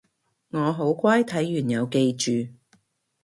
[0.49, 2.51] 我好乖睇完有記住